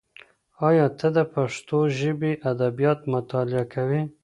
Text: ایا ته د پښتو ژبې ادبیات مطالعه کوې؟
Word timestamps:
ایا 0.67 0.87
ته 0.99 1.07
د 1.15 1.19
پښتو 1.33 1.77
ژبې 1.99 2.31
ادبیات 2.51 2.99
مطالعه 3.13 3.65
کوې؟ 3.73 4.01